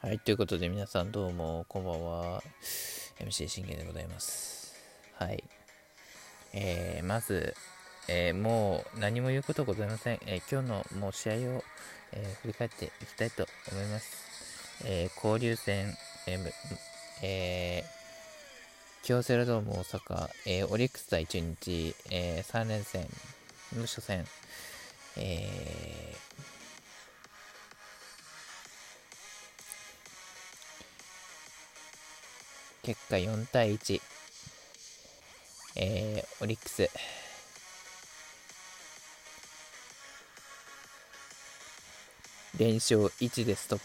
[0.00, 2.40] はい、ということで皆さんどうもこんばんは。
[3.18, 4.72] MC 信玄でございます。
[5.14, 5.42] はい。
[6.54, 7.52] えー、まず、
[8.08, 10.20] えー、もう何も言うことございません。
[10.24, 11.64] えー、今日のもう試合を、
[12.12, 14.84] え振り返っていきたいと思います。
[14.86, 15.92] え交流戦、
[16.28, 16.38] え
[17.22, 17.84] え
[19.02, 23.08] 京セラドーム大阪、えオリックス対中日、え3連戦
[23.76, 24.24] の初戦、
[25.16, 26.27] えー
[32.88, 34.00] 結果4対1。
[35.76, 36.88] えー、オリックス。
[42.58, 43.84] 連勝1でストップ。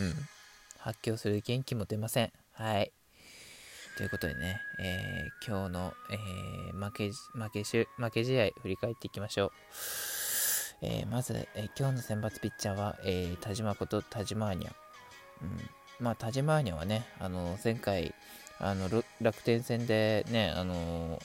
[0.00, 0.14] うん。
[0.78, 2.32] 発狂する元気も出ません。
[2.52, 2.92] はい。
[3.98, 10.13] ということでね、えー、今日の、えー、負け、負けし、負け試合振り返っていきましょう。
[10.86, 14.72] えー、まず、えー、今日の選抜ピッチャーは、えー、田島こと田島アニャ。
[15.40, 15.58] うん、
[15.98, 18.14] まあ、田島アニャはね、あの前回
[18.58, 18.88] あの
[19.20, 21.22] 楽天戦でね、あの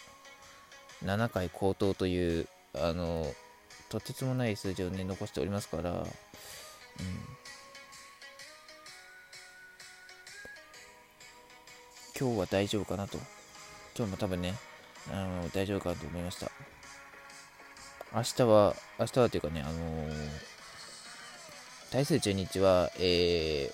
[1.03, 3.25] 7回高騰という、あの
[3.89, 6.05] とてつもない数字を、ね、残しておりますから、うん、
[12.17, 13.17] 今日は大丈夫かなと。
[13.97, 14.53] 今日も多分ね、
[15.11, 16.49] あの大丈夫かなと思いました。
[18.11, 19.75] 明日は、明日はというかね、あのー、
[21.91, 23.73] 対する中日は、えー、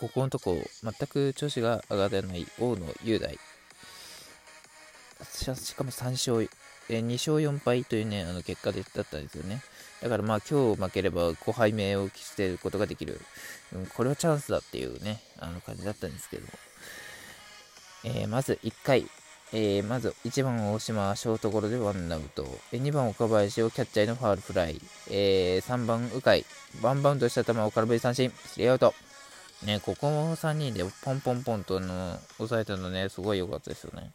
[0.00, 3.38] ここのとこ、全く調子が上がらない大野雄大。
[5.34, 6.48] しかも3勝、
[6.88, 9.62] えー、2勝4敗というね、あの結果だったんですよね。
[10.00, 13.20] だからまあ今日負ければ5敗目を期してることができる。
[13.74, 16.52] うん、これはチャンスだっていうね、あの感じだったんですけども。
[18.04, 19.06] えー、まず1回、
[19.56, 22.42] えー、まず1番大島、ショートゴロでワンアウト。
[22.72, 24.80] 2番岡林をキャッチャーのファールフライ。
[25.08, 26.44] えー、3番鵜飼、
[26.82, 28.92] ワンバウンドした球を空振り三振、スリーアウト。
[29.64, 34.10] ね、ここも3人でポンポンポンとの抑えたのね、すごい良かったですよね。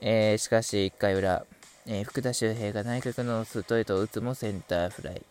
[0.00, 1.46] えー、しかし1回裏、
[1.86, 5.22] えー、福田周平が内角のストレートを打つもセンターフライ。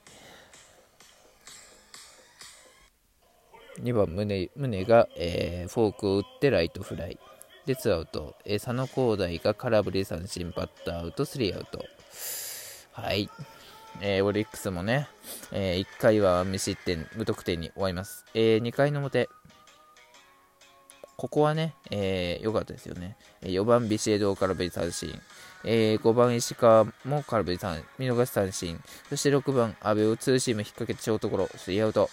[3.82, 7.20] 2番宗宗が、えー、フォークを打ってライトフライ。
[7.68, 8.36] で、ツーアウト。
[8.46, 11.84] えー、佐野皓大が空振り三振、バッターアウト、スリーアウト。
[12.94, 13.30] はい。
[14.00, 15.10] えー、オリックスもね、
[15.52, 18.26] えー、1回は無失点、無得点に終わります。
[18.34, 19.28] えー、2回の表、
[21.18, 23.18] ここはね、えー、良かったですよね。
[23.42, 25.20] 4番ビシエド空振り三振、
[25.66, 28.80] えー、5番石川も空振り三見逃し三振、
[29.10, 32.10] そして6番阿部をツーシーム引っ掛けてショートゴロ、スリーアウト。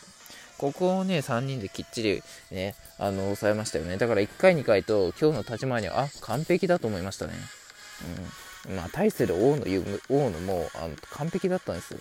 [0.59, 3.97] ここをね、3人できっちりね、あの、抑えましたよね。
[3.97, 7.35] だから1回、2回と今日の立ち回りは、あ、完璧だと思いましたね。
[8.67, 8.77] うん。
[8.77, 12.01] まあ、対する王の言う、王のもあの完璧だったんですよ。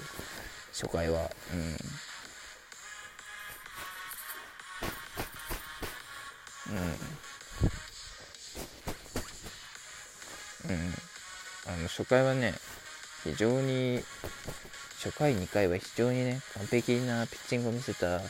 [0.72, 1.30] 初回は。
[1.52, 1.78] うん。
[6.72, 6.80] うん。
[10.70, 10.94] うん。
[11.66, 12.54] あの、初回はね、
[13.24, 14.04] 非常に
[15.04, 18.22] 初回2回は非常にね、完璧なピッチングを見せた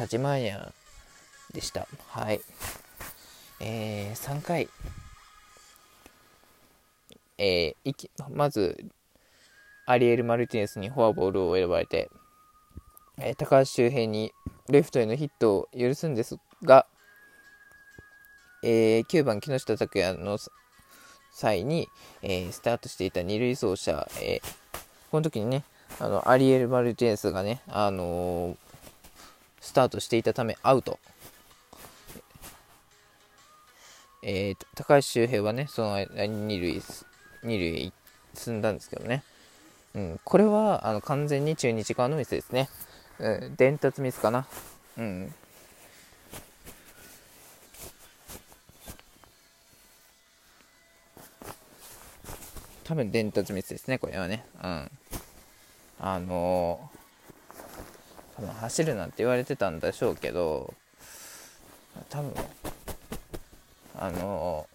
[0.00, 0.72] 立花屋
[1.52, 1.86] でした。
[2.08, 2.40] はい。
[3.60, 4.70] えー、3回、
[7.36, 7.94] えー、
[8.30, 8.82] まず、
[9.84, 12.08] アリエル・マルティネスにフォアボールを選ばれて、
[13.18, 14.32] えー、高橋周平に
[14.70, 16.86] レフトへのヒットを許すんですが、
[18.62, 20.38] えー、9番木下拓也の
[21.30, 21.88] 際に、
[22.22, 24.78] えー、スタートしていた二塁走者、えー、
[25.10, 25.62] この時にね、
[25.98, 28.56] あのアリエル・マルティネスがね、あのー、
[29.60, 30.98] スタートしていたためアウト。
[34.22, 36.82] えー、高橋周平はね、その間に二塁、
[37.42, 37.92] 二塁へ
[38.34, 39.22] 進んだんですけどね。
[39.94, 42.68] うん、これはあの完全に中日側のミスですね。
[43.18, 44.46] うん、伝達ミスかな。
[44.98, 45.34] うん。
[52.84, 54.44] 多分伝達ミスですね、これはね。
[54.62, 54.90] うん。
[56.00, 56.90] あの
[58.36, 60.72] 多分走るなんて言われてたんでしょうけど
[62.08, 62.32] 多分
[63.98, 64.66] あの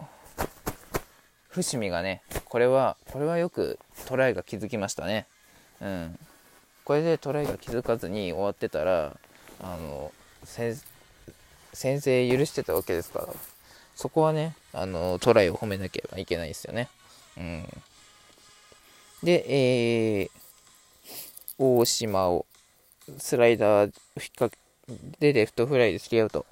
[1.48, 5.26] 伏見がねこれはこれはよくトライが気づきましたね。
[5.80, 6.18] うん。
[6.84, 9.16] これでトライが気づかずに終わってたら
[9.60, 10.12] あの
[10.52, 13.28] 先制許してたわけですから
[13.96, 16.88] そこはねあのトライを褒めなければいけないですよね。
[17.36, 17.64] うん。
[19.24, 20.45] でえー
[21.58, 22.46] 大島を
[23.18, 23.92] スライダー引っ
[24.36, 24.58] 掛け
[25.18, 26.46] でレフトフライでスリーアウト。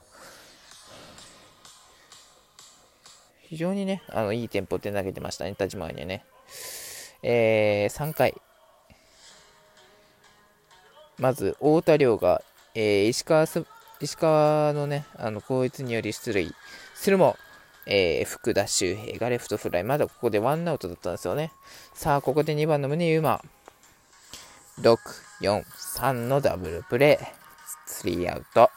[3.43, 6.25] 非常にね、あのいいテンポで投げてましたね、立ち回りにね。
[7.23, 8.35] えー、3回。
[11.19, 12.43] まず、太田亮が、
[12.75, 13.47] えー、石川
[14.01, 16.53] 石川のね、あの、後逸により出塁
[16.95, 17.37] するも、
[17.87, 19.85] えー、福田周平がレフトフライ。
[19.85, 21.53] まだここでワンアウトだったんですよね。
[21.95, 23.43] さあ、ここで2番の宗優馬。
[24.81, 24.99] 6、
[25.41, 27.45] 4、3のダブルプレー。
[27.87, 28.71] スリーアウト。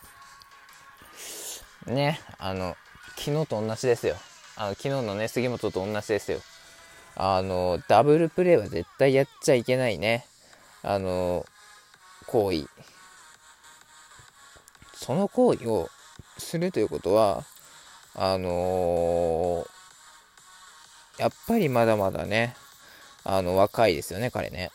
[1.87, 2.75] ね、あの、
[3.17, 4.15] 昨日と同じですよ。
[4.55, 6.39] あの昨日のね、杉本と同じですよ。
[7.15, 10.25] あの、ダブルプレーは絶対やっちゃいけないね。
[10.83, 11.45] あの、
[12.27, 12.67] 行為。
[14.93, 15.89] その行為を
[16.37, 17.43] するということは、
[18.13, 22.55] あのー、やっぱりまだまだね、
[23.23, 24.71] あの、若いですよね、彼ね。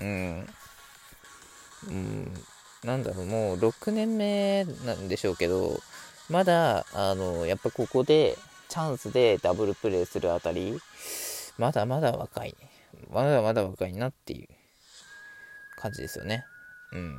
[0.00, 0.46] うん。
[1.88, 2.34] うん。
[2.84, 5.80] なんだろう、もう6年目なんでしょうけど、
[6.28, 8.38] まだ、あの、やっぱここで、
[8.68, 10.80] チャンスでダブルプレーするあたり、
[11.58, 12.54] まだまだ若い、
[13.10, 14.48] まだまだ若いなっていう
[15.76, 16.44] 感じですよね。
[16.92, 17.18] うん。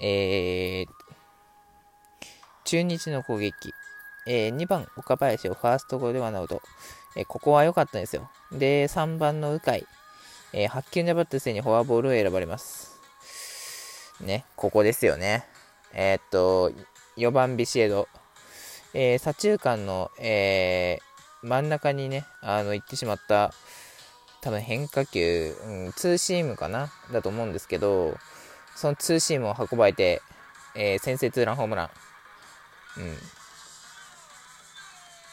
[0.00, 0.86] えー、
[2.64, 3.72] 中日の攻撃。
[4.26, 6.60] えー、2番、岡林をファーストゴロでワンアウト。
[7.16, 8.30] えー、ここは良かったんですよ。
[8.52, 9.97] で、3番の鵜飼。
[10.52, 13.00] えー、8球粘ってせにフォアボールを選ばれます。
[14.20, 15.44] ね、ここですよね。
[15.92, 16.72] えー、っと、
[17.16, 18.08] 4番ビシエド。
[18.94, 23.52] えー、左中間の、えー、真ん中にね、あの、行ってしまった、
[24.40, 26.90] 多分変化球、うん、ツーシームかな？
[27.12, 28.16] だと思うんですけど、
[28.74, 30.22] そのツーシームを運ばれて、
[30.74, 31.90] えー、先制ツーランホームラン。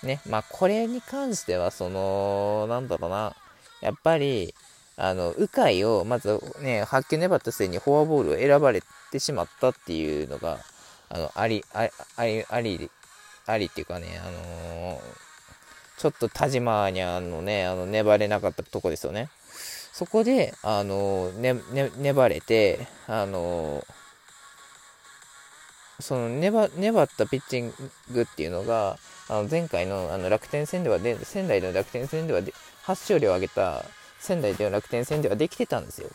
[0.03, 0.07] うん。
[0.07, 3.35] ね、まあ、これに関しては、その、なんだろうな、
[3.81, 4.53] やっぱり、
[4.97, 8.81] あの、鵜飼を、まずね、発球粘った末にフォアボールを選ばれ
[9.11, 10.59] てしまったっていうのが、
[11.09, 11.85] あの、あり、あ
[12.25, 12.91] り、あり、
[13.45, 15.01] ありっていうかね、あのー、
[15.97, 19.29] ちょっと田島にあのね、あの、粘れなかったとこですよね。
[19.93, 23.85] そこで、あのー、ね、ね、粘れて、あのー、
[25.99, 27.73] その粘、粘ったピッチン
[28.11, 28.97] グっていうのが、
[29.27, 32.53] あの前回のあの楽天戦ではで、仙台の楽天戦ではで
[32.83, 33.83] 初勝利を挙げた
[34.25, 36.09] 仙台では楽天戦ではできてたんですよ。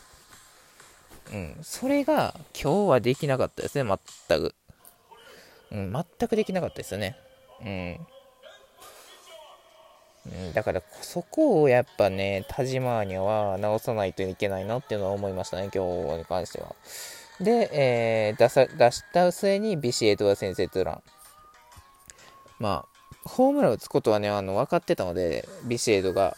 [1.33, 1.57] うん。
[1.61, 3.97] それが今日はできなかったですね、
[4.29, 4.53] 全く。
[5.71, 7.15] うん、全くできなかったですよね。
[7.61, 8.07] うん。
[10.23, 16.75] うん、だからそこをやっぱね、田島には直さないといけないなっていうのは思いましたね、今日に関しては。
[17.39, 21.03] で、えー、出さ出した末にビシエドが先制ツーラン。
[22.59, 26.35] まあ、ホームラン打つことはね、あの分かってたので、ビシエドが。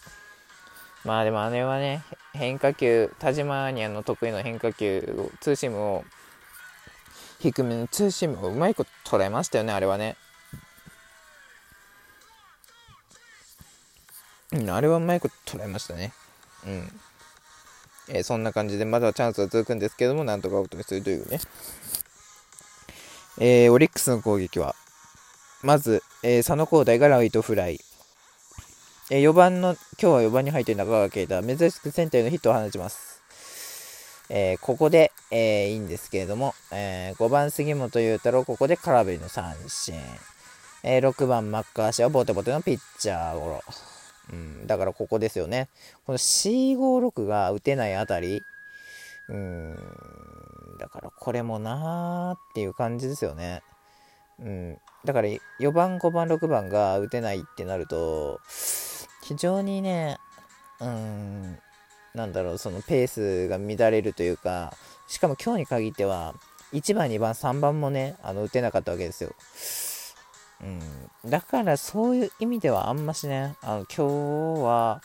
[1.03, 2.03] まあでもあれはね、
[2.33, 6.05] 変化球、田島にあの得意の変化球、ツーシームを、
[7.39, 10.15] 低めのツーシームをうまいこと捉えましたよね、あれはね。
[14.69, 16.13] あれはうまいこと捉えましたね。
[16.65, 16.91] うん。
[18.09, 21.39] えー、そんな感じで、まだチャンスは続くんですけども、なんとかアウトにするというね。
[23.39, 24.75] えー、オリックスの攻撃は、
[25.63, 27.79] まず、えー、佐野光大がライトフライ。
[29.09, 33.21] えー、4番の、今日は4番に入っている中川圭太、珍しくセンターへのヒットを放ちます。
[34.30, 39.95] えー、ここで、えー、いいんですけれども、えー、5番杉本裕太郎、ここで空振りの三振。
[40.83, 43.62] えー、6番マッカーシーはボテボテのピッチャーゴロ。
[44.31, 45.69] うん、だからここですよね。
[46.06, 48.42] この C56 が打てないあたり、
[49.30, 49.76] うん、
[50.80, 53.62] だからこれもなーっていう感じですよね。
[54.40, 55.28] うん、だから
[55.59, 58.40] 4番、5番、6番が打てないってなると、
[59.23, 60.19] 非常にね、
[60.80, 61.57] うん、
[62.13, 64.73] なんだろう、そのペースが乱れるというか、
[65.07, 66.35] しかも今日に限っては、
[66.73, 69.33] 1番、2番、3番もね、あの打てなかったわけですよ。
[70.61, 75.01] うん、だからそういう意味ではあんましね、あの今日は、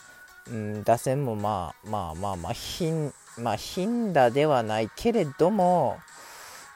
[0.47, 5.97] うん、打線もまあまあまあまあ、頻、まあ、頻打ではないけれども、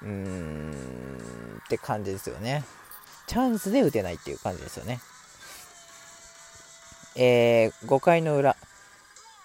[0.02, 2.64] うーん、って感じですよね。
[3.28, 5.00] チャンスで打てないっていう感じですよね。
[7.16, 8.56] えー、5回の裏、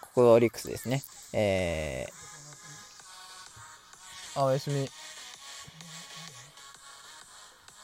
[0.00, 1.02] ここオリックスですね。
[1.32, 4.88] えー、あ、おやすみ。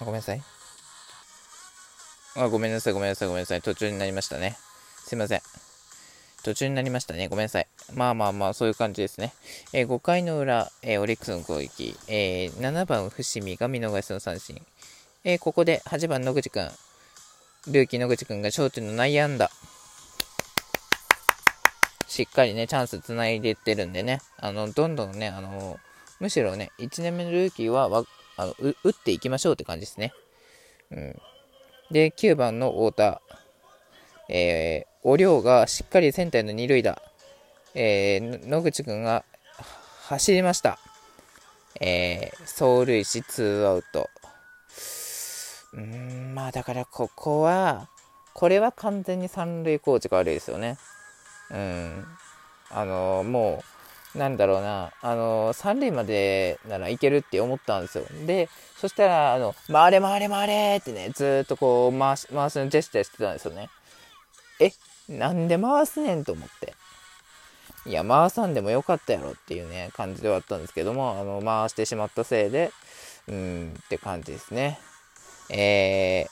[0.00, 0.42] ごめんなさい。
[2.36, 3.62] あ、ごめんなさい、ごめんなさい、ごめんなさい。
[3.62, 4.56] 途中になりましたね。
[5.04, 5.40] すいません。
[6.42, 7.28] 途中になりましたね。
[7.28, 7.66] ごめんなさい。
[7.94, 9.32] まあまあまあ、そういう感じですね。
[9.72, 14.60] えー、5回の裏、えー、オリックスの攻撃、えー、7番、伏見が見逃しの三振。
[15.24, 16.70] えここで8番、野口くん。
[17.68, 19.50] ルーキー野口くんがショートの内野安打。
[22.14, 25.80] しっかりね、チャンスつないでいってるんでね、あの、どんどんね、あの、
[26.20, 28.04] むしろね、1年目のルーキーは
[28.36, 28.54] あの
[28.84, 30.12] 打っていきましょうって感じですね。
[30.92, 31.20] うん、
[31.90, 33.22] で、9番の太田。
[34.28, 37.02] えー、お量がしっかりセンターの二塁打。
[37.74, 39.24] えー、野口君が
[40.06, 40.78] 走りました。
[41.80, 44.08] えー、走塁しツーアウト。
[45.72, 47.88] うーん、まあだからここは、
[48.34, 50.78] これは完全に三塁コーチが悪いですよね。
[51.54, 52.06] うん。
[52.70, 53.62] あの、も
[54.14, 58.04] う、なんだろうな、あのー、三塁までならいけるって思ったんですよ。
[58.26, 63.70] で、そしたら、あの、回れ回れ回れってね、ずっとこう回し、回すのジェスチャーしてたんですよね。
[64.60, 64.72] え、
[65.08, 66.74] なんで回すねんと思って。
[67.86, 72.72] いや、回さんでもよかったやろっていうね、感じではあったんですけども、あの、回してしまったせいで、
[73.28, 74.78] うーん、って感じですね。
[75.50, 76.26] え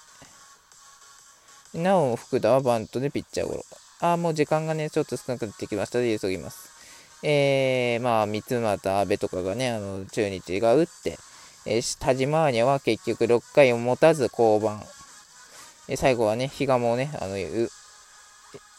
[1.74, 3.64] ー、なお、福田はバントでピッチャーゴロ。
[4.02, 6.70] あ、もう時間がね、ちょっと少なくなってきましたで、急ぎます。
[7.22, 11.18] えー、まあ、三俣、阿部とかがね、あの、中日が打って、
[11.66, 14.84] えー、田島アーニャは結局6回を持たず降板。
[15.88, 17.36] えー、最後はね、比嘉もね、あの、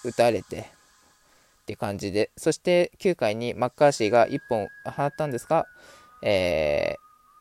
[0.04, 0.60] 打たれて、
[1.62, 5.66] って感じで、そして9回にマッカーシーが1本放ったんですが、
[6.22, 6.96] え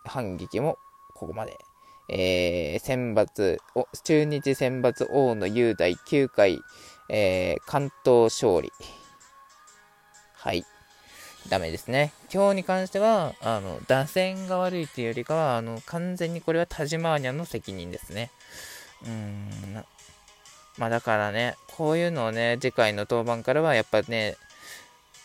[0.06, 0.78] ー、反撃も
[1.16, 1.56] ここまで。
[2.08, 3.58] えー、選抜、
[4.04, 6.60] 中日選抜王の雄大9回、
[7.14, 8.72] えー、関東勝利。
[10.32, 10.64] はい。
[11.50, 12.12] ダメですね。
[12.32, 18.30] 今日に関しては、あの、打線が悪いというよりかは、あの、完全にこれはタジマーニャの責任ですね。
[19.02, 19.84] うーん、
[20.78, 24.38] まあだからね、こういうのをね、次回の登板からはやっぱね、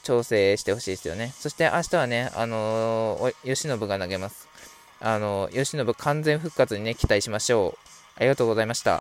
[0.04, 1.34] 調整してほしいですよね。
[1.38, 4.50] そして明日はね、あのー、吉信が投げます。
[5.00, 7.88] あのー、吉信完全復活にね、期待しましょう。
[8.18, 8.96] ありがとうございました。